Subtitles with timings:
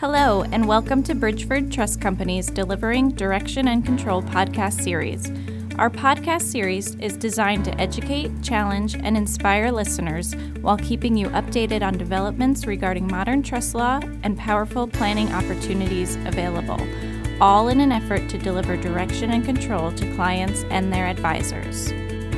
[0.00, 5.28] Hello, and welcome to Bridgeford Trust Company's Delivering Direction and Control podcast series.
[5.76, 11.82] Our podcast series is designed to educate, challenge, and inspire listeners while keeping you updated
[11.82, 16.78] on developments regarding modern trust law and powerful planning opportunities available,
[17.40, 21.90] all in an effort to deliver direction and control to clients and their advisors.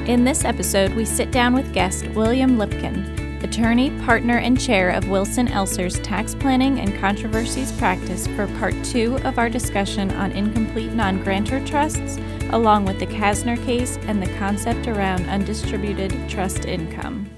[0.08, 3.19] In this episode, we sit down with guest William Lipkind
[3.50, 9.16] attorney, partner, and chair of Wilson Elser's Tax Planning and Controversies Practice for part two
[9.24, 12.16] of our discussion on incomplete non grantor trusts,
[12.50, 17.28] along with the Kaestner case and the concept around undistributed trust income.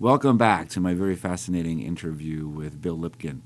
[0.00, 3.42] Welcome back to my very fascinating interview with Bill Lipkind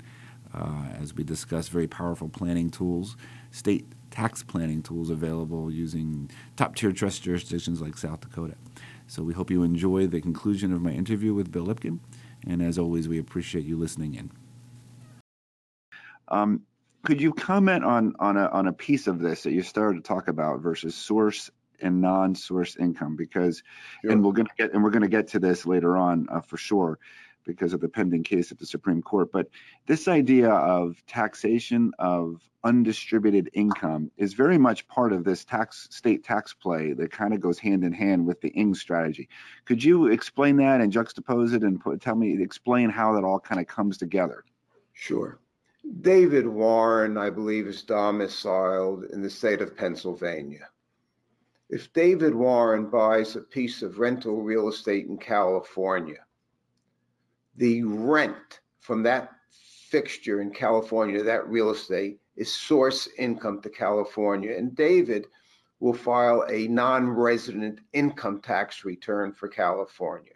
[0.53, 3.17] uh, as we discuss very powerful planning tools,
[3.51, 8.55] state tax planning tools available using top tier trust jurisdictions like South Dakota.
[9.07, 11.99] So we hope you enjoy the conclusion of my interview with Bill Lipkind.
[12.47, 14.31] And as always, we appreciate you listening in.
[16.27, 16.61] Um,
[17.03, 20.07] could you comment on on a on a piece of this that you started to
[20.07, 23.15] talk about versus source and non-source income?
[23.15, 23.61] Because,
[24.01, 24.11] sure.
[24.11, 26.99] and we're gonna get and we're gonna get to this later on uh, for sure
[27.45, 29.31] because of the pending case at the Supreme Court.
[29.31, 29.47] But
[29.87, 36.23] this idea of taxation of undistributed income is very much part of this tax state
[36.23, 39.27] tax play that kind of goes hand in hand with the ING strategy.
[39.65, 43.39] Could you explain that and juxtapose it and put, tell me explain how that all
[43.39, 44.45] kind of comes together?
[44.93, 45.39] Sure.
[45.99, 50.69] David Warren, I believe, is domiciled in the state of Pennsylvania.
[51.69, 56.25] If David Warren buys a piece of rental real estate in California,
[57.55, 59.31] the rent from that
[59.89, 64.55] fixture in California, that real estate, is source income to California.
[64.57, 65.27] And David
[65.79, 70.33] will file a non resident income tax return for California.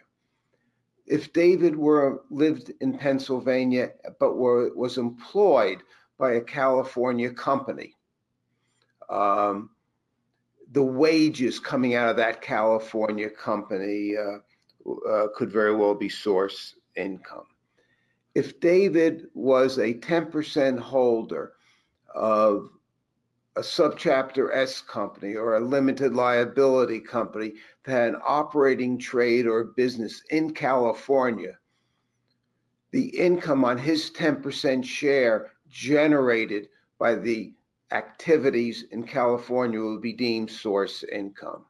[1.05, 5.81] If David were lived in Pennsylvania but were, was employed
[6.17, 7.95] by a California company,
[9.09, 9.69] um,
[10.71, 14.39] the wages coming out of that California company uh,
[15.09, 17.45] uh, could very well be source income.
[18.35, 21.53] If David was a 10% holder
[22.13, 22.69] of
[23.55, 27.53] a subchapter S company or a limited liability company
[27.83, 31.57] that had an operating trade or business in California,
[32.91, 36.69] the income on his 10% share generated
[36.99, 37.53] by the
[37.91, 41.65] activities in California would be deemed source income.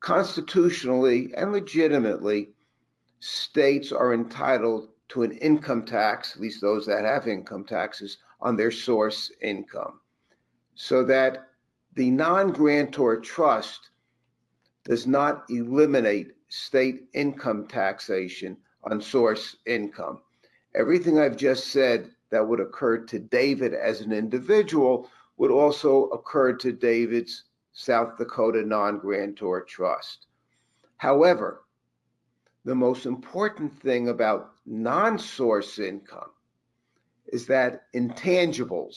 [0.00, 2.50] Constitutionally and legitimately,
[3.24, 8.56] states are entitled to an income tax, at least those that have income taxes, on
[8.56, 10.00] their source income.
[10.74, 11.50] So that
[11.94, 13.90] the non grantor trust
[14.82, 20.20] does not eliminate state income taxation on source income.
[20.74, 26.54] Everything I've just said that would occur to David as an individual would also occur
[26.54, 30.26] to David's South Dakota non grantor trust.
[30.96, 31.62] However,
[32.64, 36.30] the most important thing about non source income
[37.26, 38.96] is that intangibles,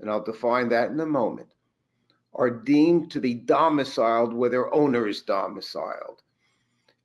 [0.00, 1.48] and I'll define that in a moment,
[2.34, 6.22] are deemed to be domiciled where their owner is domiciled.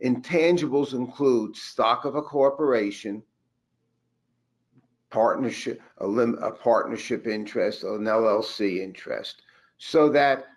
[0.03, 3.21] Intangibles include stock of a corporation,
[5.09, 9.41] partnership, a, lim, a partnership interest, an LLC interest,
[9.77, 10.47] so that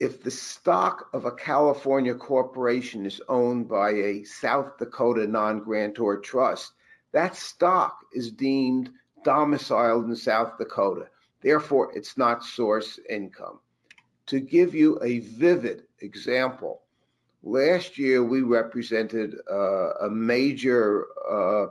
[0.00, 6.18] if the stock of a California corporation is owned by a South Dakota non grantor
[6.18, 6.72] trust,
[7.12, 8.90] that stock is deemed
[9.24, 11.08] domiciled in South Dakota.
[11.42, 13.60] Therefore, it's not source income.
[14.26, 16.82] To give you a vivid example,
[17.42, 21.66] last year we represented uh, a major uh,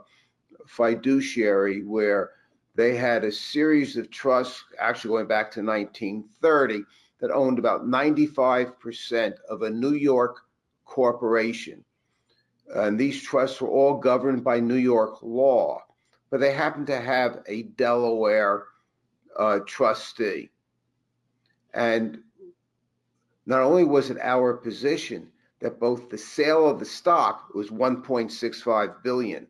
[0.66, 2.30] fiduciary where
[2.76, 6.84] they had a series of trusts, actually going back to 1930
[7.20, 10.40] that owned about 95% of a New York
[10.84, 11.84] corporation.
[12.74, 15.82] And these trusts were all governed by New York law,
[16.30, 18.64] but they happened to have a Delaware
[19.38, 20.50] uh, trustee.
[21.74, 22.22] And
[23.46, 25.28] not only was it our position
[25.60, 29.46] that both the sale of the stock was 1.65 billion,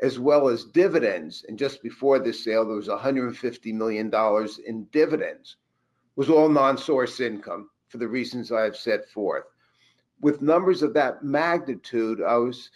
[0.00, 4.84] as well as dividends, and just before the sale there was 150 million dollars in
[4.86, 5.56] dividends
[6.16, 9.44] was all non-source income for the reasons I have set forth.
[10.20, 12.70] With numbers of that magnitude, I was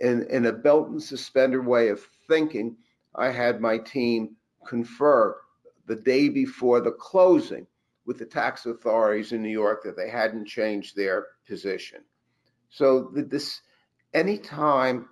[0.00, 2.76] in, in a belt and suspender way of thinking.
[3.14, 5.36] I had my team confer
[5.86, 7.66] the day before the closing
[8.04, 12.00] with the tax authorities in New York that they hadn't changed their position.
[12.70, 13.62] So this,
[14.14, 15.08] anytime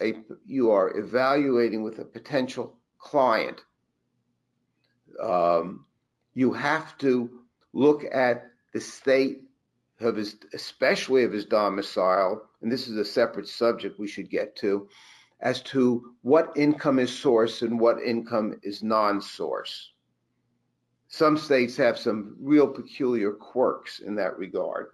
[0.00, 0.14] a,
[0.46, 3.64] you are evaluating with a potential client
[5.20, 5.84] Um,
[6.34, 7.30] you have to
[7.72, 9.42] look at the state
[10.00, 14.56] of his, especially of his domicile, and this is a separate subject we should get
[14.56, 14.88] to,
[15.40, 19.92] as to what income is source and what income is non-source.
[21.08, 24.88] Some states have some real peculiar quirks in that regard.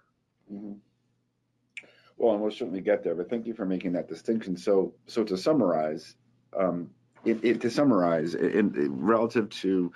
[0.51, 0.73] Mm-hmm.
[2.17, 4.57] Well, and we'll certainly get there, but thank you for making that distinction.
[4.57, 6.15] So, so to summarize,
[6.57, 6.89] um,
[7.23, 9.91] it, it, to summarize, in, in, relative to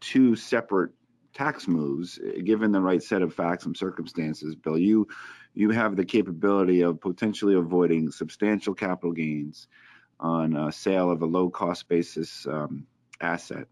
[0.00, 0.90] two separate
[1.32, 5.06] tax moves, given the right set of facts and circumstances, Bill, you
[5.54, 9.66] you have the capability of potentially avoiding substantial capital gains
[10.20, 12.86] on a sale of a low cost basis um,
[13.20, 13.66] asset.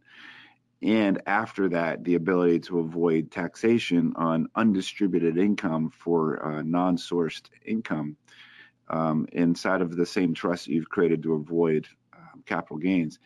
[0.83, 7.43] And after that, the ability to avoid taxation on undistributed income for uh, non sourced
[7.65, 8.17] income
[8.89, 13.19] um, inside of the same trust you've created to avoid um, capital gains.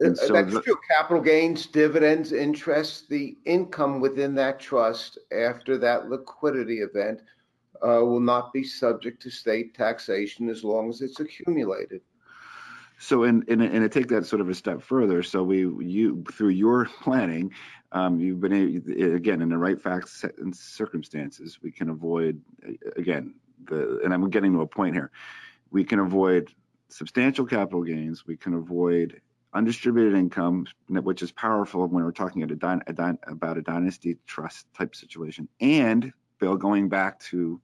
[0.00, 0.78] And so That's the, true.
[0.90, 7.20] Capital gains, dividends, interest, the income within that trust after that liquidity event
[7.82, 12.00] uh, will not be subject to state taxation as long as it's accumulated.
[12.98, 16.22] So, and and and to take that sort of a step further, so we you
[16.30, 17.50] through your planning,
[17.92, 18.52] um, you've been
[19.16, 22.42] again in the right facts and circumstances, we can avoid
[22.96, 25.10] again the and I'm getting to a point here,
[25.70, 26.52] we can avoid
[26.90, 29.18] substantial capital gains, we can avoid
[29.52, 34.66] undistributed income, which is powerful when we're talking about a, a about a dynasty trust
[34.74, 37.60] type situation, and Bill, going back to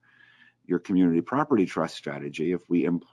[0.67, 3.05] your community property trust strategy, if we imp-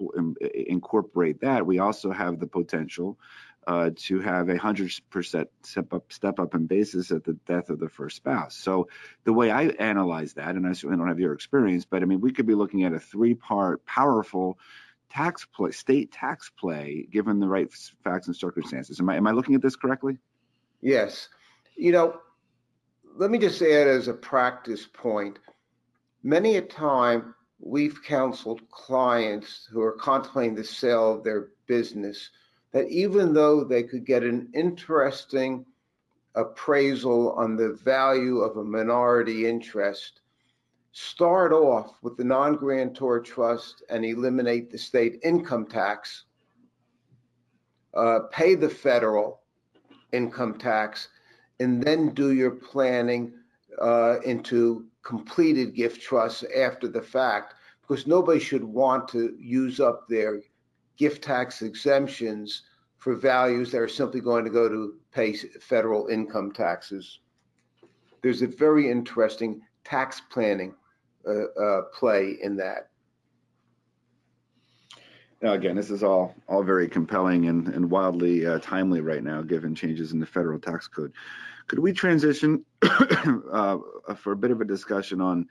[0.67, 3.19] incorporate that, we also have the potential
[3.67, 7.69] uh, to have a hundred percent step up, step up in basis at the death
[7.69, 8.55] of the first spouse.
[8.55, 8.89] So
[9.23, 12.21] the way I analyze that, and I certainly don't have your experience, but I mean,
[12.21, 14.57] we could be looking at a three-part powerful
[15.13, 17.71] tax play, state tax play, given the right
[18.03, 18.99] facts and circumstances.
[18.99, 20.17] Am I am I looking at this correctly?
[20.81, 21.29] Yes.
[21.75, 22.19] You know,
[23.15, 25.39] let me just add as a practice point.
[26.23, 32.29] Many a time we've counseled clients who are contemplating the sale of their business
[32.71, 35.65] that even though they could get an interesting
[36.35, 40.21] appraisal on the value of a minority interest,
[40.93, 46.25] start off with the non grantor trust and eliminate the state income tax,
[47.95, 49.41] uh, pay the federal
[50.11, 51.09] income tax,
[51.59, 53.33] and then do your planning
[53.81, 60.07] uh, into completed gift trusts after the fact because nobody should want to use up
[60.07, 60.41] their
[60.95, 62.61] gift tax exemptions
[62.97, 67.19] for values that are simply going to go to pay federal income taxes.
[68.21, 70.75] There's a very interesting tax planning
[71.93, 72.89] play in that.
[75.43, 79.41] Now, again, this is all all very compelling and, and wildly uh, timely right now,
[79.41, 81.11] given changes in the federal tax code.
[81.67, 83.77] Could we transition uh,
[84.15, 85.49] for a bit of a discussion on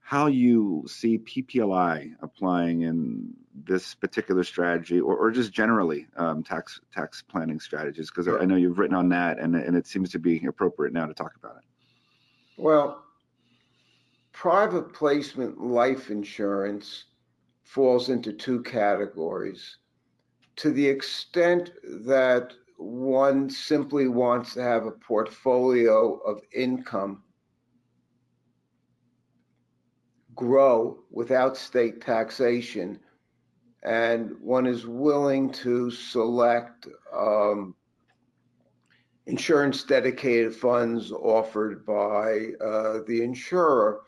[0.00, 6.80] how you see PPLI applying in this particular strategy, or, or just generally um, tax
[6.92, 8.10] tax planning strategies?
[8.10, 8.42] Because sure.
[8.42, 11.14] I know you've written on that, and and it seems to be appropriate now to
[11.14, 11.62] talk about it.
[12.56, 13.04] Well,
[14.40, 17.04] private placement life insurance
[17.62, 19.76] falls into two categories.
[20.56, 21.72] To the extent
[22.06, 27.22] that one simply wants to have a portfolio of income
[30.34, 32.98] grow without state taxation,
[33.82, 37.74] and one is willing to select um,
[39.26, 44.00] insurance dedicated funds offered by uh, the insurer.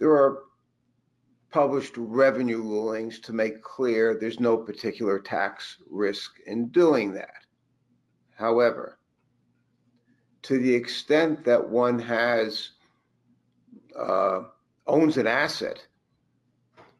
[0.00, 0.44] There are
[1.50, 7.44] published revenue rulings to make clear there's no particular tax risk in doing that.
[8.34, 8.98] However,
[10.42, 12.70] to the extent that one has
[13.98, 14.44] uh,
[14.86, 15.86] owns an asset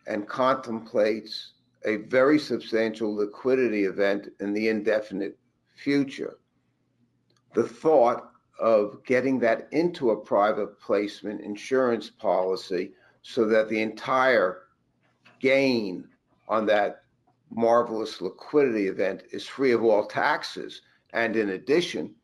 [0.07, 1.53] and contemplates
[1.87, 5.39] a very substantial liquidity event in the indefinite
[5.75, 6.37] future,
[7.55, 8.31] the thought
[8.61, 14.63] of getting that into a private placement insurance policy so that the entire
[15.41, 16.07] gain
[16.49, 17.03] on that
[17.51, 20.83] marvelous liquidity event is free of all taxes.
[21.13, 22.15] And in addition,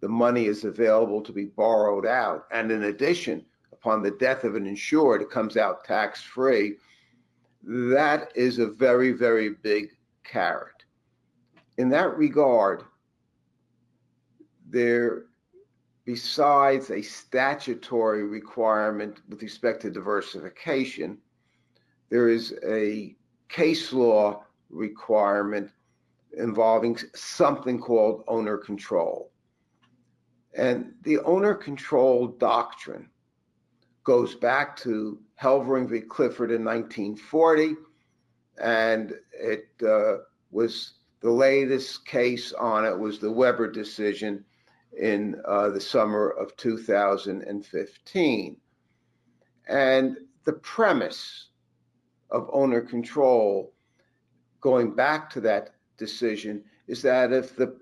[0.00, 2.46] the money is available to be borrowed out.
[2.50, 6.76] And in addition, upon the death of an insured, it comes out tax free.
[7.62, 9.90] That is a very, very big
[10.24, 10.84] carrot.
[11.78, 12.84] In that regard,
[14.68, 15.24] there,
[16.06, 21.18] besides a statutory requirement with respect to diversification,
[22.08, 23.14] there is a
[23.48, 25.68] case law requirement
[26.38, 29.32] involving something called owner control.
[30.56, 33.10] And the owner control doctrine
[34.04, 36.00] goes back to Helvering v.
[36.00, 37.74] Clifford in 1940,
[38.62, 40.18] and it uh,
[40.52, 44.44] was the latest case on it was the Webber decision
[44.96, 48.56] in uh, the summer of 2015.
[49.68, 51.48] And the premise
[52.30, 53.72] of owner control,
[54.60, 57.76] going back to that decision, is that if the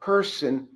[0.00, 0.68] person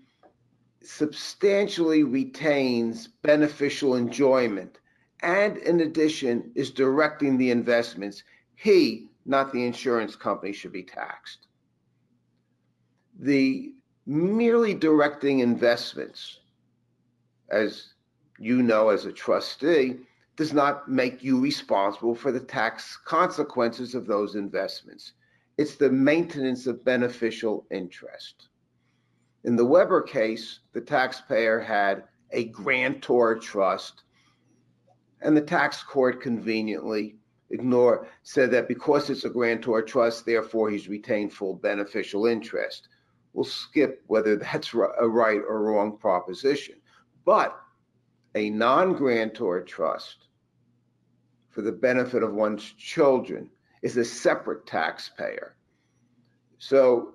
[0.83, 4.79] substantially retains beneficial enjoyment
[5.21, 8.23] and in addition is directing the investments,
[8.55, 11.49] he, not the insurance company, should be taxed.
[13.19, 13.73] The
[14.09, 16.39] merely directing investments,
[17.51, 17.93] as
[18.39, 19.99] you know as a trustee,
[20.35, 25.13] does not make you responsible for the tax consequences of those investments.
[25.59, 28.49] It's the maintenance of beneficial interest.
[29.45, 34.05] In the Webber case, the taxpayer had a grantor trust,
[35.21, 37.17] and the tax court conveniently
[37.51, 42.89] ignored, said that because it's a grantor trust, therefore he's retained full beneficial interest.
[43.33, 46.77] We'll skip whether that's a right or wrong proposition.
[47.25, 47.59] But
[48.35, 50.29] a non grantor trust
[51.51, 53.51] for the benefit of one's children
[53.83, 55.55] is a separate taxpayer.
[56.59, 57.15] So,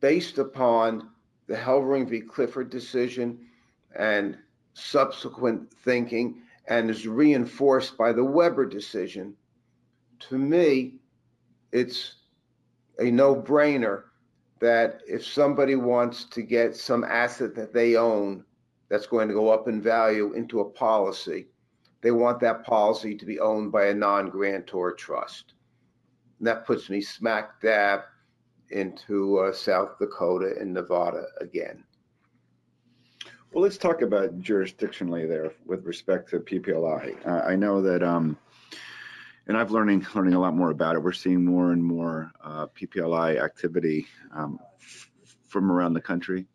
[0.00, 1.10] based upon
[1.46, 2.20] the Helvering v.
[2.20, 3.38] Clifford decision
[3.96, 4.38] and
[4.74, 9.34] subsequent thinking, and is reinforced by the Webber decision,
[10.20, 10.96] to me,
[11.72, 12.14] it's
[12.98, 14.04] a no brainer
[14.60, 18.44] that if somebody wants to get some asset that they own
[18.88, 21.46] that's going to go up in value into a policy,
[22.00, 25.54] they want that policy to be owned by a non-grantor trust.
[26.38, 28.00] And that puts me smack dab
[28.70, 31.84] into uh, South Dakota and Nevada again.
[33.52, 37.26] Well, let's talk about jurisdictionally there with respect to PPLI.
[37.26, 38.36] Uh, I know that, um,
[39.48, 41.02] and I've learning learning a lot more about it.
[41.02, 45.10] We're seeing more and more uh, PPLI activity um, f-
[45.46, 46.46] from around the country.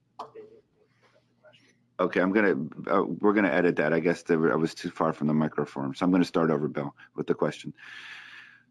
[1.99, 2.55] Okay, I'm gonna
[2.87, 3.93] uh, we're gonna edit that.
[3.93, 6.95] I guess I was too far from the microphone, so I'm gonna start over, Bill,
[7.15, 7.73] with the question.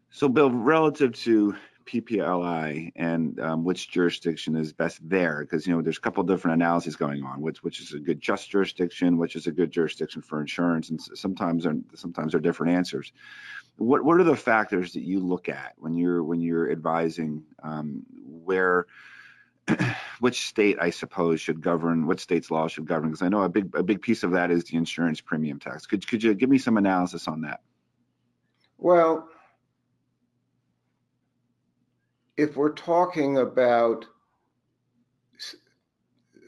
[0.09, 5.81] So, Bill, relative to PPLI and um, which jurisdiction is best there, because you know
[5.81, 7.41] there's a couple different analyses going on.
[7.41, 11.01] Which which is a good just jurisdiction, which is a good jurisdiction for insurance, and
[11.01, 11.65] sometimes
[11.95, 13.13] sometimes are different answers.
[13.77, 18.03] What what are the factors that you look at when you're when you're advising um,
[18.25, 18.85] where
[20.19, 23.49] which state I suppose should govern what state's law should govern because I know a
[23.49, 25.85] big a big piece of that is the insurance premium tax.
[25.85, 27.61] Could could you give me some analysis on that?
[28.77, 29.29] Well,
[32.37, 34.05] if we're talking about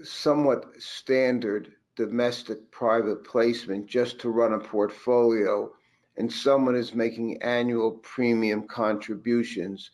[0.03, 5.71] somewhat standard domestic private placement just to run a portfolio
[6.17, 9.91] and someone is making annual premium contributions,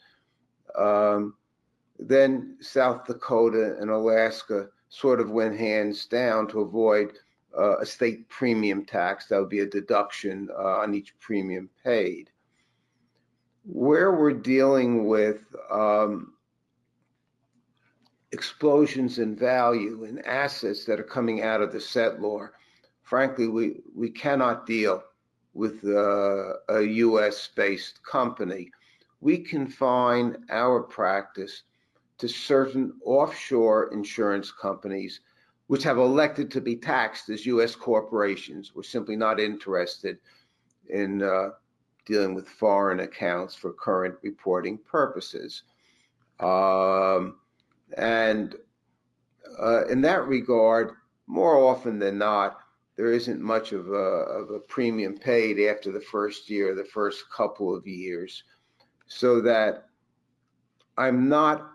[0.78, 1.36] um,
[1.98, 7.14] then South Dakota and Alaska sort of went hands down to avoid
[7.58, 9.28] uh, a state premium tax.
[9.28, 12.30] That would be a deduction uh, on each premium paid.
[13.64, 16.34] Where we're dealing with um,
[18.32, 22.50] explosions in value in assets that are coming out of the settlor,
[23.04, 25.04] frankly, we, we cannot deal
[25.54, 28.72] with uh, a US based company.
[29.20, 31.64] We confine our practice
[32.18, 35.22] to certain offshore insurance companies
[35.72, 37.76] which have elected to be taxed as U.S.
[37.76, 38.74] corporations.
[38.76, 40.18] We're simply not interested
[40.90, 41.52] in uh,
[42.06, 45.64] dealing with foreign accounts for current reporting purposes.
[46.42, 47.38] Um,
[47.96, 48.56] and
[49.62, 50.92] uh, in that regard,
[51.28, 52.61] more often than not,
[53.02, 57.24] there isn't much of a, of a premium paid after the first year, the first
[57.36, 58.44] couple of years,
[59.08, 59.88] so that
[61.00, 61.72] I'm not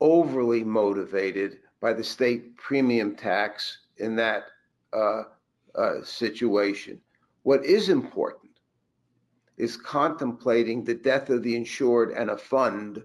[0.00, 4.44] overly motivated by the state premium tax in that
[4.92, 5.22] uh,
[5.74, 7.00] uh, situation.
[7.42, 8.52] What is important
[9.56, 13.02] is contemplating the death of the insured and a fund.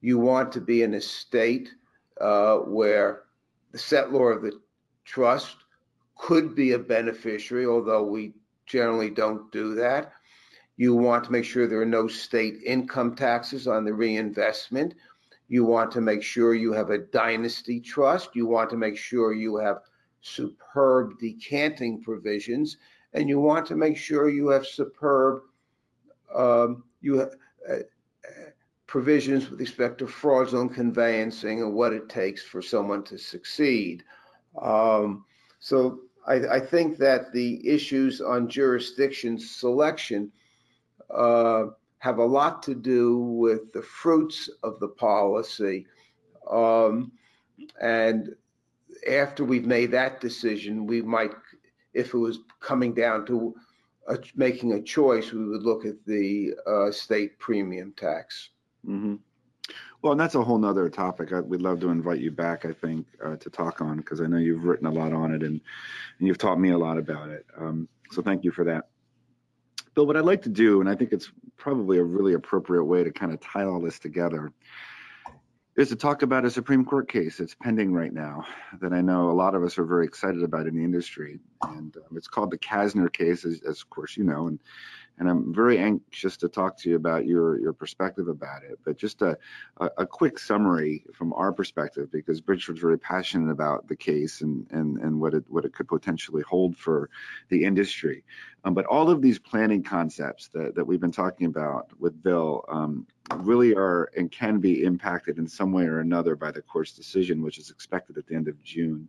[0.00, 1.74] You want to be in a state
[2.18, 3.24] uh, where
[3.72, 4.58] the settlor of the
[5.04, 5.56] trust
[6.16, 8.32] could be a beneficiary, although we
[8.66, 10.12] generally don't do that.
[10.76, 14.94] You want to make sure there are no state income taxes on the reinvestment.
[15.48, 18.30] You want to make sure you have a dynasty trust.
[18.34, 19.78] You want to make sure you have
[20.20, 22.78] superb decanting provisions,
[23.14, 25.42] and you want to make sure you have superb
[26.34, 27.74] um, you uh,
[28.86, 34.04] provisions with respect to fraudulent conveyancing and what it takes for someone to succeed.
[34.60, 35.24] Um,
[35.58, 40.32] so I, I, think that the issues on jurisdiction selection
[41.10, 41.66] uh,
[41.98, 45.86] have a lot to do with the fruits of the policy.
[46.50, 47.12] Um,
[47.80, 48.34] and
[49.10, 51.32] after we've made that decision, we might,
[51.94, 53.54] if it was coming down to
[54.08, 58.50] a, making a choice, we would look at the uh, state premium tax.
[58.86, 59.16] Mm-hmm.
[60.02, 61.32] Well, and that's a whole nother topic.
[61.32, 64.26] I, we'd love to invite you back, I think, uh, to talk on because I
[64.26, 65.60] know you've written a lot on it and,
[66.18, 67.46] and you've taught me a lot about it.
[67.58, 68.88] Um, so thank you for that.
[69.94, 73.02] Bill, what I'd like to do, and I think it's probably a really appropriate way
[73.02, 74.52] to kind of tie all this together,
[75.76, 78.46] is to talk about a Supreme Court case that's pending right now
[78.80, 81.38] that I know a lot of us are very excited about in the industry.
[81.62, 84.46] And um, it's called the Kaestner case, as, as, of course you know.
[84.46, 84.58] And
[85.18, 88.78] and I'm very anxious to talk to you about your your perspective about it.
[88.84, 89.38] But just a,
[89.78, 94.66] a, a quick summary from our perspective, because Bridgeford's very passionate about the case and
[94.70, 97.10] and and what it what it could potentially hold for
[97.48, 98.24] the industry.
[98.64, 102.64] Um, but all of these planning concepts that that we've been talking about with Bill
[102.68, 103.06] um,
[103.36, 107.42] really are and can be impacted in some way or another by the court's decision,
[107.42, 109.08] which is expected at the end of June.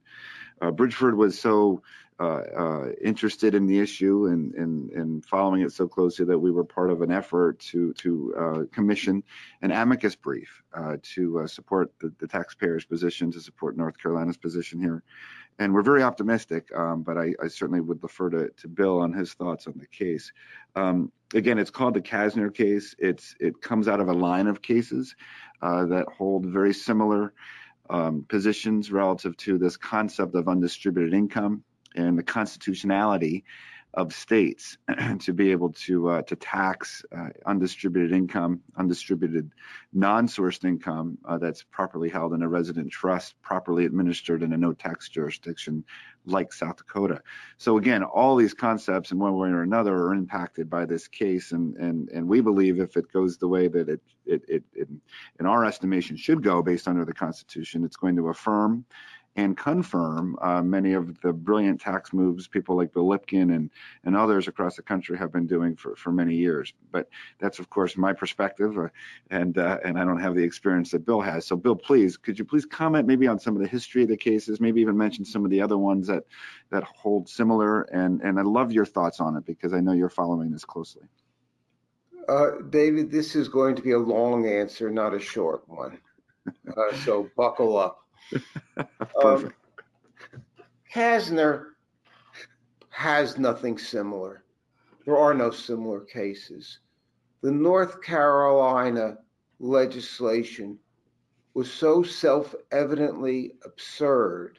[0.62, 1.82] Uh, Bridgeford was so
[2.20, 6.50] uh, uh, interested in the issue and, and, and following it so closely that we
[6.50, 9.24] were part of an effort to to uh, commission
[9.62, 14.80] an amicus brief uh, to support the, the, taxpayers' position, to support North Carolina's position
[14.80, 15.04] here.
[15.60, 19.14] And we're very optimistic, um, but I, I, certainly would defer to, to Bill on
[19.14, 20.32] his thoughts on the case.
[20.76, 22.96] Um, again, it's called the Kaestner case.
[22.98, 25.16] It's it comes out of a line of cases
[25.62, 27.34] uh, that hold very similar
[27.92, 31.64] um, positions relative to this concept of undistributed income
[31.98, 33.44] and the constitutionality
[33.94, 34.78] of states
[35.20, 39.52] to be able to uh, to tax uh, undistributed income, undistributed
[39.92, 44.72] non-sourced income uh, that's properly held in a resident trust, properly administered in a no
[44.72, 45.84] tax jurisdiction
[46.26, 47.22] like South Dakota.
[47.58, 51.52] So again, all these concepts in one way or another are impacted by this case,
[51.52, 54.90] and and and we believe if it goes the way that it it, it, it
[55.40, 58.86] in our estimation should go based under the Constitution, it's going to affirm
[59.38, 63.70] and confirm uh, many of the brilliant tax moves people like Bill Lipkind and,
[64.04, 66.74] and others across the country have been doing for, for many years.
[66.92, 68.88] But that's, of course, my perspective, uh,
[69.30, 71.46] and, uh, and I don't have the experience that Bill has.
[71.46, 74.18] So, Bill, please, could you please comment maybe on some of the history of the
[74.18, 76.24] cases, maybe even mention some of the other ones that,
[76.72, 77.84] that hold similar?
[77.84, 81.04] And, and I love your thoughts on it because I know you're following this closely.
[82.28, 86.00] Uh, David, this is going to be a long answer, not a short one.
[86.76, 88.07] Uh, so buckle up.
[89.20, 89.24] Perfect.
[89.24, 89.54] Um,
[90.94, 91.72] Kaestner
[92.90, 94.44] has nothing similar.
[95.06, 96.80] There are no similar cases.
[97.42, 99.18] The North Carolina
[99.60, 100.80] legislation
[101.54, 104.58] was so self evidently absurd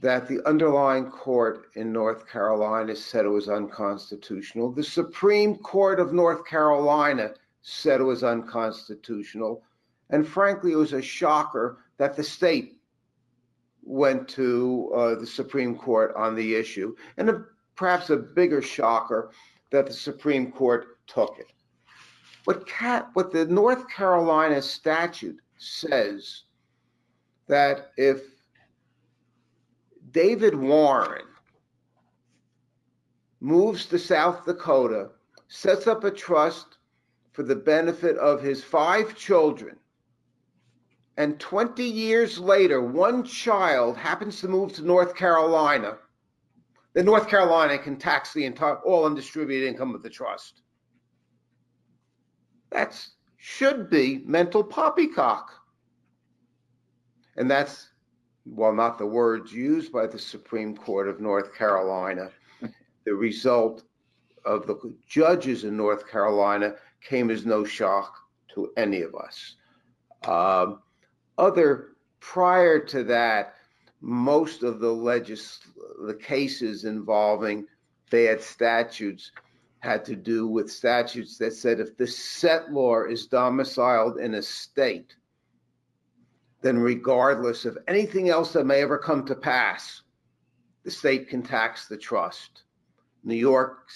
[0.00, 4.72] that the underlying court in North Carolina said it was unconstitutional.
[4.72, 9.62] The Supreme Court of North Carolina said it was unconstitutional.
[10.10, 12.78] And frankly, it was a shocker that the state
[13.82, 17.44] went to uh, the Supreme Court on the issue, and a,
[17.76, 19.32] perhaps a bigger shocker
[19.70, 21.52] that the Supreme Court took it.
[22.44, 26.42] What, Cat, what the North Carolina statute says
[27.46, 28.22] that if
[30.10, 31.26] David Warren
[33.40, 35.10] moves to South Dakota,
[35.48, 36.78] sets up a trust
[37.32, 39.76] for the benefit of his five children,
[41.16, 45.98] and 20 years later, one child happens to move to North Carolina,
[46.94, 50.62] then North Carolina can tax the entire all undistributed income of the trust.
[52.70, 52.98] That
[53.36, 55.50] should be mental poppycock.
[57.36, 57.88] And that's,
[58.44, 62.30] while not the words used by the Supreme Court of North Carolina,
[63.04, 63.84] the result
[64.44, 68.14] of the judges in North Carolina came as no shock
[68.54, 69.56] to any of us.
[70.24, 70.80] Um,
[71.38, 73.54] other prior to that,
[74.00, 74.92] most of the
[76.06, 77.66] the cases involving
[78.10, 79.32] bad statutes
[79.80, 85.16] had to do with statutes that said if the settlor is domiciled in a state,
[86.60, 90.02] then regardless of anything else that may ever come to pass,
[90.84, 92.62] the state can tax the trust.
[93.24, 93.88] New York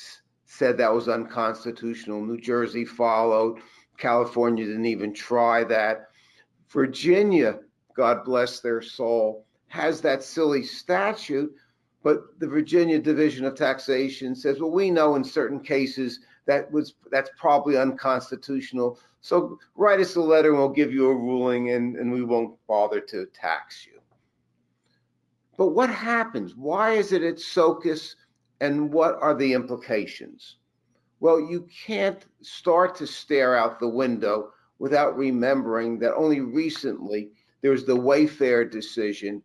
[0.45, 2.25] said that was unconstitutional.
[2.25, 3.61] New Jersey followed.
[3.99, 6.11] California didn't even try that.
[6.69, 7.61] Virginia,
[7.95, 11.55] God bless their soul, has that silly statute,
[12.07, 16.95] But the Virginia Division of Taxation says, well, we know in certain cases that was
[17.11, 19.01] that's probably unconstitutional.
[19.21, 22.55] So write us a letter and we'll give you a ruling and, and we won't
[22.69, 23.99] bother to tax you.
[25.57, 26.55] But what happens?
[26.55, 28.15] Why is it at SCOTUS
[28.61, 30.59] and what are the implications?
[31.19, 37.31] Well, you can't start to stare out the window without remembering that only recently
[37.63, 39.43] there was the Wayfair decision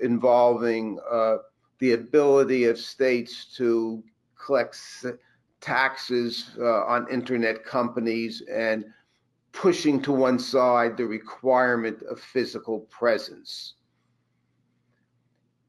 [0.00, 1.36] involving uh,
[1.78, 4.02] the ability of states to
[4.36, 4.78] collect
[5.60, 8.84] taxes uh, on internet companies and
[9.52, 13.74] pushing to one side the requirement of physical presence.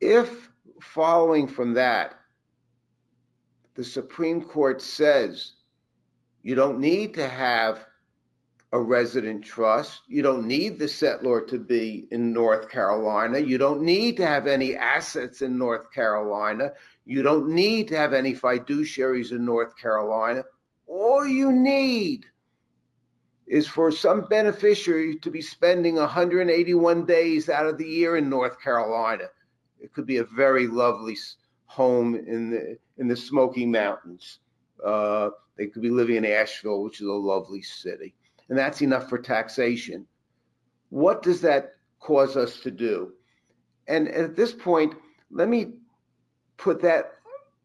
[0.01, 0.49] If
[0.81, 2.15] following from that,
[3.75, 5.53] the Supreme Court says
[6.43, 7.85] you don't need to have
[8.71, 10.01] a resident trust.
[10.07, 13.39] You don't need the settlor to be in North Carolina.
[13.39, 16.73] You don't need to have any assets in North Carolina.
[17.05, 20.43] You don't need to have any fiduciaries in North Carolina.
[20.85, 22.25] All you need
[23.47, 28.61] is for some beneficiary to be spending 181 days out of the year in North
[28.61, 29.25] Carolina.
[29.79, 31.17] It could be a very lovely
[31.65, 34.39] home in the in the Smoky Mountains.
[34.83, 38.13] Uh, they could be living in Asheville, which is a lovely city
[38.49, 40.05] and that's enough for taxation.
[40.89, 43.13] What does that cause us to do?
[43.87, 44.95] And at this point,
[45.31, 45.73] let me
[46.57, 47.13] put that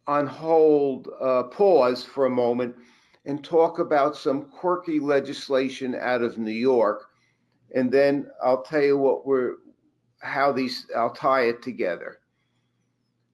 [0.07, 2.75] on hold, uh, pause for a moment,
[3.27, 7.07] and talk about some quirky legislation out of New York,
[7.75, 9.55] and then I'll tell you what we're,
[10.21, 12.19] how these, I'll tie it together.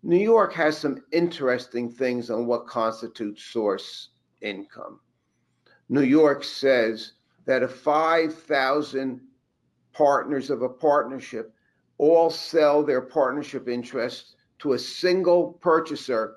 [0.02, 4.10] New York has some interesting things on what constitutes source
[4.40, 5.00] income.
[5.88, 7.12] New York says
[7.46, 9.20] that if 5,000
[9.92, 11.54] partners of a partnership
[11.98, 16.36] all sell their partnership interest to a single purchaser,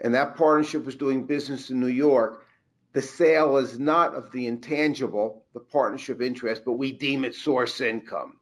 [0.00, 2.44] and that partnership was doing business in New York,
[2.92, 7.80] the sale is not of the intangible, the partnership interest, but we deem it source
[7.80, 8.38] income.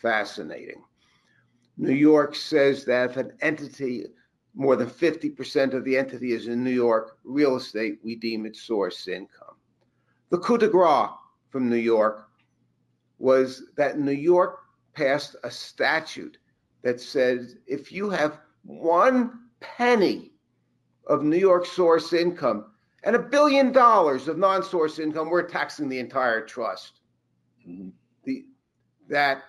[0.00, 0.84] Fascinating.
[1.76, 4.04] New York says that if an entity,
[4.54, 8.56] more than 50% of the entity is in New York real estate, we deem it
[8.56, 9.47] source income.
[10.30, 11.10] The coup de grace
[11.50, 12.28] from New York
[13.18, 14.60] was that New York
[14.94, 16.38] passed a statute
[16.82, 20.32] that says if you have one penny
[21.06, 22.66] of New York source income
[23.04, 27.00] and a billion dollars of non source income, we're taxing the entire trust.
[27.66, 27.88] Mm-hmm.
[28.24, 28.44] The,
[29.08, 29.44] that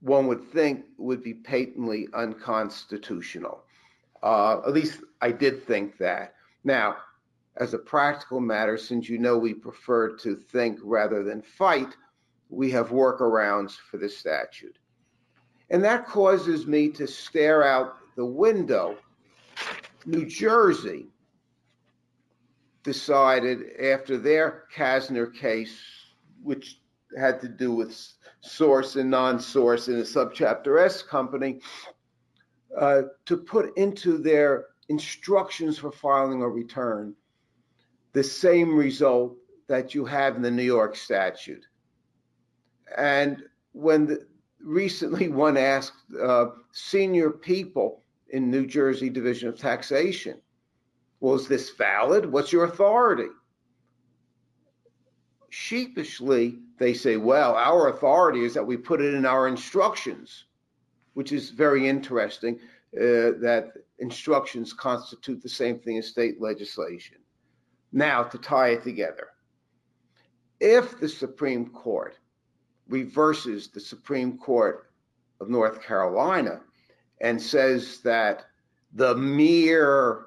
[0.00, 3.64] one would think would be patently unconstitutional.
[4.22, 6.34] Uh, at least I did think that.
[6.64, 6.96] Now,
[7.58, 11.96] as a practical matter, since you know we prefer to think rather than fight,
[12.48, 14.78] we have workarounds for the statute.
[15.70, 18.96] And that causes me to stare out the window.
[20.04, 21.06] New Jersey
[22.82, 25.76] decided after their Kasner case,
[26.42, 26.80] which
[27.18, 27.98] had to do with
[28.40, 31.60] source and non source in a subchapter S company,
[32.78, 37.14] uh, to put into their instructions for filing a return
[38.16, 39.36] the same result
[39.68, 41.66] that you have in the New York statute.
[42.96, 44.26] And when the,
[44.58, 48.00] recently one asked uh, senior people
[48.30, 50.40] in New Jersey Division of Taxation,
[51.20, 52.24] was well, this valid?
[52.32, 53.28] What's your authority?
[55.50, 60.44] Sheepishly, they say, well, our authority is that we put it in our instructions,
[61.12, 62.58] which is very interesting
[62.96, 67.18] uh, that instructions constitute the same thing as state legislation.
[67.92, 69.28] Now, to tie it together,
[70.60, 72.18] if the Supreme Court
[72.88, 74.90] reverses the Supreme Court
[75.40, 76.60] of North Carolina
[77.20, 78.46] and says that
[78.94, 80.26] the mere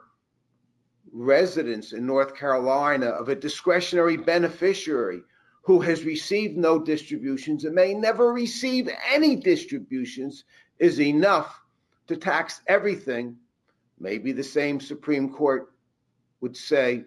[1.11, 5.21] residence in North Carolina of a discretionary beneficiary
[5.63, 10.45] who has received no distributions and may never receive any distributions
[10.79, 11.61] is enough
[12.07, 13.35] to tax everything,
[13.99, 15.71] maybe the same Supreme Court
[16.41, 17.03] would say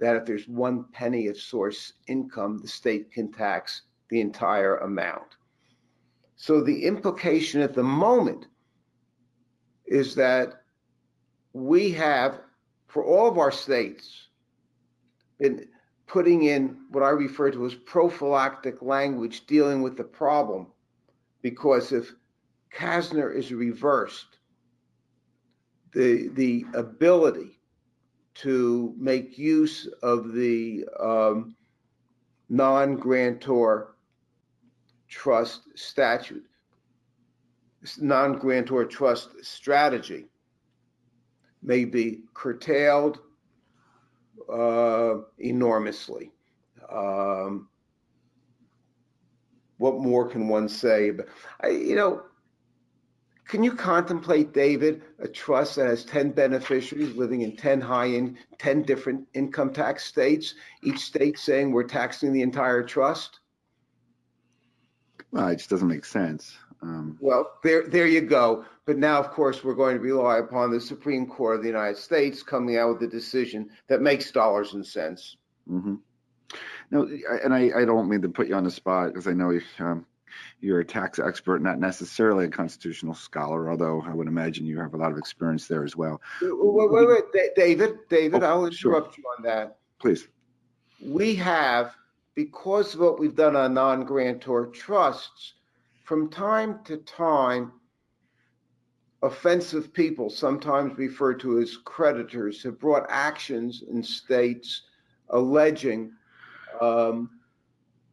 [0.00, 5.36] that if there's one penny of source income, the state can tax the entire amount.
[6.36, 8.46] So the implication at the moment
[9.86, 10.62] is that
[11.52, 12.40] we have,
[12.86, 14.28] for all of our states,
[15.38, 15.66] been
[16.06, 20.68] putting in what I refer to as prophylactic language dealing with the problem.
[21.42, 22.14] Because if
[22.74, 24.38] Kaestner is reversed,
[25.92, 27.59] the, the ability
[28.34, 31.54] to make use of the um,
[32.48, 33.96] non grantor
[35.08, 36.44] trust statute
[37.98, 40.26] non-grantor trust strategy
[41.62, 43.18] may be curtailed
[44.52, 46.30] uh, enormously.
[46.90, 47.68] Um,
[49.78, 51.10] what more can one say?
[51.10, 51.28] But
[51.62, 52.22] I, you know,
[53.50, 58.38] can you contemplate, David, a trust that has 10 beneficiaries living in 10 high in
[58.58, 63.40] 10 different income tax states, each state saying we're taxing the entire trust?
[65.32, 66.56] Well, it just doesn't make sense.
[66.80, 68.64] Um, well, there, there you go.
[68.86, 71.98] But now, of course, we're going to rely upon the Supreme Court of the United
[71.98, 75.36] States coming out with a decision that makes dollars and cents.
[75.68, 75.96] Mm-hmm.
[76.92, 77.08] No,
[77.42, 79.62] and I, I don't mean to put you on the spot because I know you,
[79.80, 80.06] um,
[80.60, 84.94] you're a tax expert, not necessarily a constitutional scholar, although I would imagine you have
[84.94, 86.20] a lot of experience there as well.
[86.42, 87.54] Wait, wait, wait.
[87.56, 89.24] David, David, oh, I'll interrupt sure.
[89.24, 89.78] you on that.
[89.98, 90.28] Please.
[91.02, 91.94] We have,
[92.34, 95.54] because of what we've done on non-grantor trusts,
[96.04, 97.72] from time to time,
[99.22, 104.82] offensive people, sometimes referred to as creditors, have brought actions in states
[105.28, 106.12] alleging
[106.80, 107.30] um,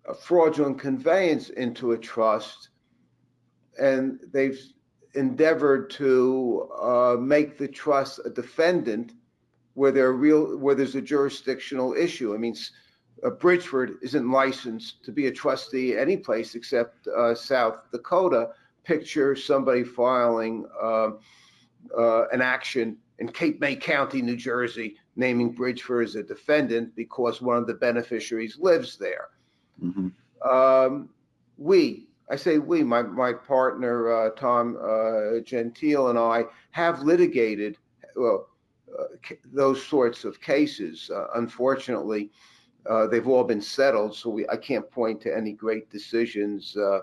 [0.07, 2.69] a fraudulent conveyance into a trust,
[3.79, 4.59] and they've
[5.15, 9.13] endeavored to uh, make the trust a defendant
[9.73, 12.33] where there real where there's a jurisdictional issue.
[12.33, 12.55] I mean,
[13.23, 18.49] uh, Bridgeford isn't licensed to be a trustee any place except uh, South Dakota.
[18.83, 21.19] Picture somebody filing um,
[21.97, 27.41] uh, an action in Cape May County, New Jersey, naming Bridgeford as a defendant because
[27.41, 29.29] one of the beneficiaries lives there.
[29.83, 30.49] Mm-hmm.
[30.49, 31.09] Um,
[31.57, 37.77] we, I say we, my, my partner uh, Tom uh, Gentile and I have litigated
[38.15, 38.49] well,
[38.97, 39.05] uh,
[39.53, 41.09] those sorts of cases.
[41.13, 42.31] Uh, unfortunately,
[42.89, 46.99] uh, they've all been settled, so we, I can't point to any great decisions uh,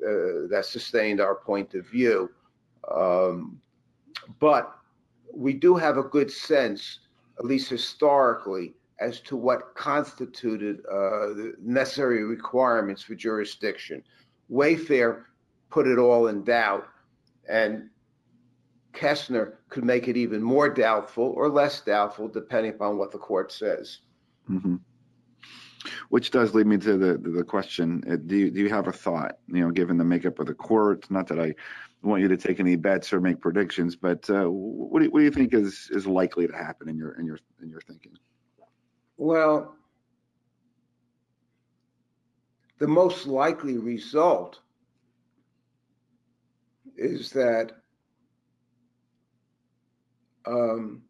[0.00, 2.30] that sustained our point of view.
[2.94, 3.60] Um,
[4.38, 4.78] but
[5.32, 7.00] we do have a good sense,
[7.38, 14.02] at least historically, as to what constituted uh, the necessary requirements for jurisdiction.
[14.50, 15.24] Wayfair
[15.70, 16.86] put it all in doubt,
[17.48, 17.90] and
[18.92, 23.52] Kaestner could make it even more doubtful or less doubtful, depending upon what the court
[23.52, 23.98] says.
[24.50, 24.76] Mm-hmm.
[26.08, 28.92] Which does lead me to the the question: uh, Do you do you have a
[28.92, 29.38] thought?
[29.48, 31.54] You know, given the makeup of the court, not that I
[32.02, 35.20] want you to take any bets or make predictions, but uh, what do you, what
[35.20, 38.12] do you think is is likely to happen in your in your in your thinking?
[39.16, 39.74] Well,
[42.78, 44.60] the most likely result
[46.96, 47.72] is that
[50.46, 51.02] um,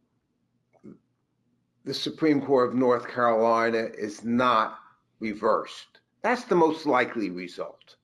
[1.84, 4.78] the Supreme Court of North Carolina is not
[5.20, 6.00] reversed.
[6.22, 7.96] That's the most likely result.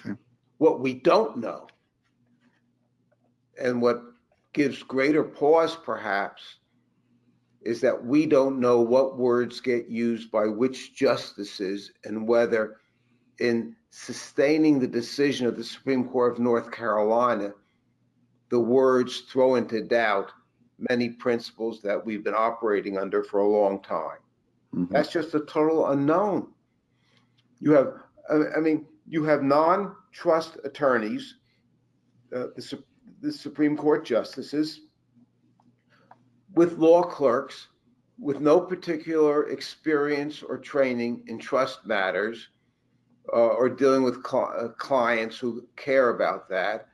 [0.00, 0.18] Okay.
[0.58, 1.68] What we don't know,
[3.60, 4.02] and what
[4.52, 6.56] gives greater pause perhaps,
[7.64, 12.76] is that we don't know what words get used by which justices and whether
[13.40, 17.52] in sustaining the decision of the Supreme Court of North Carolina,
[18.50, 20.30] the words throw into doubt
[20.78, 24.18] many principles that we've been operating under for a long time.
[24.74, 24.92] Mm-hmm.
[24.92, 26.48] That's just a total unknown.
[27.60, 27.94] You have,
[28.30, 31.36] I mean, you have non trust attorneys,
[32.34, 32.82] uh, the,
[33.20, 34.80] the Supreme Court justices,
[36.54, 37.68] with law clerks
[38.18, 42.48] with no particular experience or training in trust matters
[43.32, 46.88] uh, or dealing with cl- uh, clients who care about that,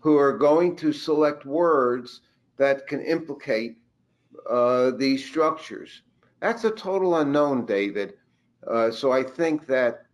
[0.00, 2.20] who are going to select words
[2.56, 3.78] that can implicate
[4.48, 6.02] uh, these structures.
[6.40, 8.14] That's a total unknown, David.
[8.66, 10.06] Uh, so I think that,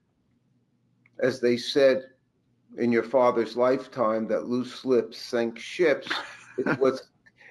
[1.20, 2.05] as they said
[2.79, 6.09] in your father's lifetime, that loose lips sink ships.
[6.59, 7.09] It's what's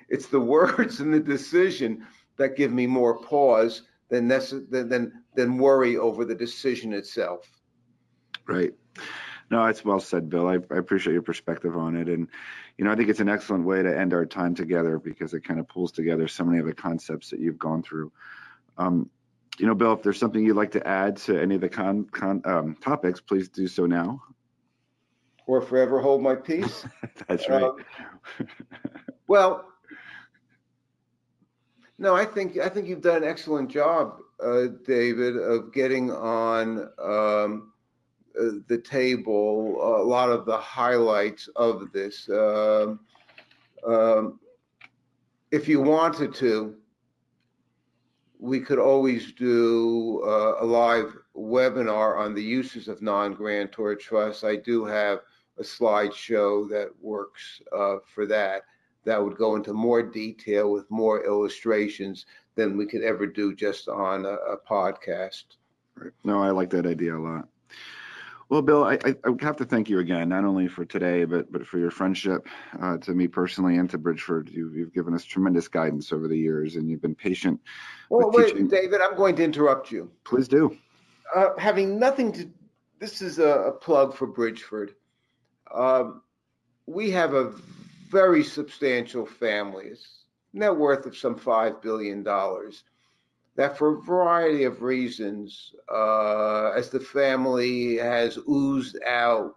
[0.10, 2.06] it's the words and the decision
[2.38, 7.50] that give me more pause than necess- than than worry over the decision itself.
[8.48, 8.74] Right.
[9.52, 10.48] No, it's well said, Bill.
[10.48, 12.28] I, I, appreciate your perspective on it, and
[12.78, 15.44] you know, I think it's an excellent way to end our time together because it
[15.44, 18.12] kind of pulls together so many of the concepts that you've gone through.
[18.78, 19.10] Um,
[19.60, 22.06] you know, Bill, if there's something you'd like to add to any of the con,
[22.06, 24.22] con um, topics, please do so now.
[25.48, 26.86] Or forever hold my peace.
[27.28, 27.64] That's right.
[27.64, 27.78] Um,
[29.28, 29.72] well,
[31.98, 36.90] no, I think I think you've done an excellent job, uh, David, of getting on
[37.02, 37.72] um,
[38.40, 42.30] uh, the table a lot of the highlights of this.
[42.30, 43.00] Um,
[43.88, 44.40] um,
[45.52, 46.76] if you wanted to,
[48.40, 54.44] we could always do uh, a live webinar on the uses of non-grantor trusts.
[54.44, 55.20] I do have
[55.58, 58.64] a slideshow that works uh, for that.
[59.06, 63.88] That would go into more detail with more illustrations than we could ever do just
[63.88, 65.44] on a, a podcast.
[65.96, 66.12] Right.
[66.24, 67.48] No, I like that idea a lot.
[68.50, 71.66] Well, Bill, I, I, have to thank you again, not only for today, but but
[71.66, 72.48] for your friendship
[72.80, 74.52] uh, to me personally and to Bridgeford.
[74.52, 77.60] You, have given us tremendous guidance over the years, and you've been patient.
[78.10, 78.68] Well, wait, teaching.
[78.68, 80.12] David, I'm going to interrupt you.
[80.26, 80.78] Please do.
[81.36, 82.48] Uh, having nothing to,
[83.00, 84.92] this is a, a plug for Bridgeford.
[85.74, 86.22] Um,
[86.86, 87.52] we have a
[88.16, 90.24] very substantial families,
[90.54, 92.86] net worth of some five billion dollars
[93.58, 99.56] that for a variety of reasons, uh, as the family has oozed out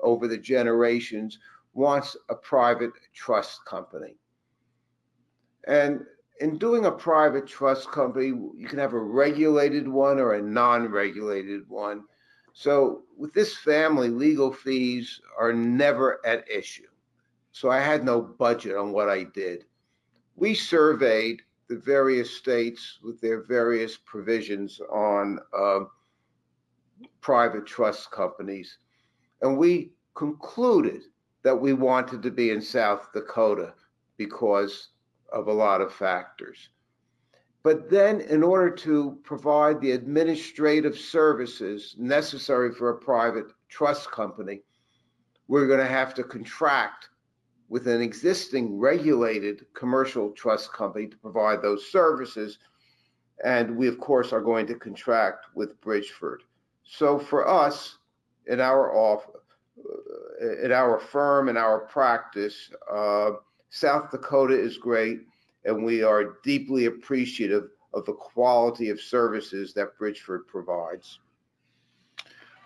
[0.00, 1.38] over the generations,
[1.74, 4.16] wants a private trust company.
[5.66, 6.00] And
[6.40, 10.88] in doing a private trust company, you can have a regulated one or a non
[10.90, 12.04] regulated one.
[12.54, 16.87] So with this family, legal fees are never at issue.
[17.58, 19.64] So I had no budget on what I did.
[20.36, 25.80] We surveyed the various states with their various provisions on uh,
[27.20, 28.78] private trust companies.
[29.42, 31.02] And we concluded
[31.42, 33.74] that we wanted to be in South Dakota
[34.18, 34.90] because
[35.32, 36.68] of a lot of factors.
[37.64, 44.62] But then, in order to provide the administrative services necessary for a private trust company,
[45.48, 47.08] we're going to have to contract
[47.68, 52.58] with an existing regulated commercial trust company to provide those services.
[53.44, 56.38] And we, of course, are going to contract with Bridgeford.
[56.84, 57.98] So for us,
[58.46, 59.28] in our off,
[59.78, 63.32] uh, in our firm, in our practice, uh,
[63.70, 65.20] South Dakota is great,
[65.64, 71.20] and we are deeply appreciative of the quality of services that Bridgeford provides.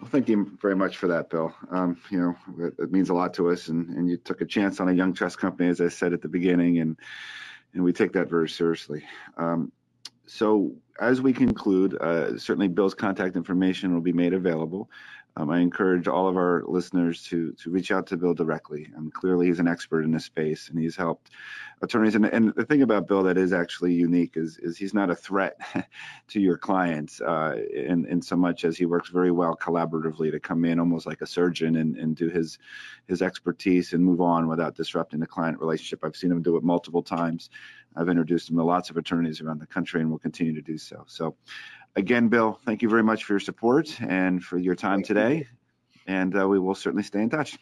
[0.03, 1.55] Well, thank you very much for that, Bill.
[1.71, 4.45] Um, you know, it, it, means a lot to us, and, and you took a
[4.45, 6.97] chance on a young trust company, as I said at the beginning, and
[7.73, 9.05] and we take that very seriously.
[9.37, 9.71] Um,
[10.27, 14.91] so, as we conclude, uh, certainly Bill's contact information will be made available.
[15.37, 18.91] Um, I encourage all of our listeners to to reach out to Bill directly.
[18.97, 21.31] Um, clearly, he's an expert in this space, and he's helped
[21.81, 22.15] attorneys.
[22.15, 25.15] And, and the thing about Bill that is actually unique is is he's not a
[25.15, 25.57] threat
[26.29, 30.39] to your clients uh, in in so much as he works very well collaboratively to
[30.39, 32.59] come in almost like a surgeon and, and do his
[33.07, 36.05] his expertise and move on without disrupting the client relationship.
[36.05, 37.49] I've seen him do it multiple times.
[37.97, 40.77] I've introduced him to lots of attorneys around the country, and will continue to do
[40.77, 41.05] so.
[41.07, 41.37] So
[41.97, 45.35] again, Bill, thank you very much for your support and for your time thank today.
[45.37, 45.45] You.
[46.07, 47.59] And uh, we will certainly stay in touch.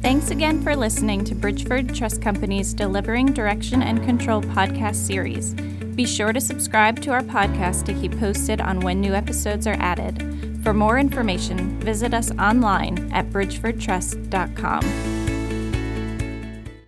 [0.00, 5.52] Thanks again for listening to Bridgeford Trust Company's Delivering Direction and Control podcast series.
[5.94, 9.76] Be sure to subscribe to our podcast to keep posted on when new episodes are
[9.78, 10.58] added.
[10.62, 15.19] For more information, visit us online at bridgefordtrust.com.